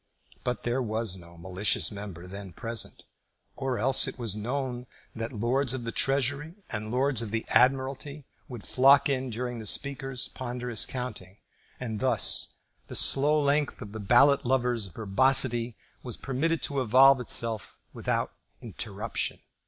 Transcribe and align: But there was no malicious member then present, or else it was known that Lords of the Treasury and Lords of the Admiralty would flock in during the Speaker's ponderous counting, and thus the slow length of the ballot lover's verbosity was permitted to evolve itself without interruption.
But 0.43 0.63
there 0.63 0.81
was 0.81 1.15
no 1.15 1.37
malicious 1.37 1.91
member 1.91 2.25
then 2.25 2.53
present, 2.53 3.03
or 3.55 3.77
else 3.77 4.07
it 4.07 4.17
was 4.17 4.35
known 4.35 4.87
that 5.15 5.31
Lords 5.31 5.75
of 5.75 5.83
the 5.83 5.91
Treasury 5.91 6.55
and 6.71 6.89
Lords 6.89 7.21
of 7.21 7.29
the 7.29 7.45
Admiralty 7.49 8.25
would 8.47 8.63
flock 8.63 9.09
in 9.09 9.29
during 9.29 9.59
the 9.59 9.67
Speaker's 9.67 10.27
ponderous 10.27 10.87
counting, 10.87 11.37
and 11.79 11.99
thus 11.99 12.55
the 12.87 12.95
slow 12.95 13.39
length 13.39 13.79
of 13.79 13.91
the 13.91 13.99
ballot 13.99 14.43
lover's 14.43 14.87
verbosity 14.87 15.77
was 16.01 16.17
permitted 16.17 16.63
to 16.63 16.81
evolve 16.81 17.19
itself 17.19 17.77
without 17.93 18.33
interruption. 18.59 19.39